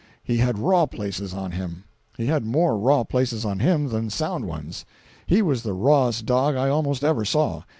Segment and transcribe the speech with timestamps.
[0.23, 1.83] He had raw places on him.
[2.17, 4.83] He had more raw places on him than sound ones.
[5.27, 7.61] He was the rawest dog I almost ever saw.